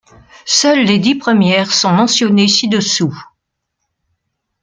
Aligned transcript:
Seules 0.47 0.83
les 0.85 0.97
dix 0.97 1.13
premières 1.19 1.71
sont 1.71 1.91
mentionnées 1.93 2.47
ci-dessous. 2.47 3.13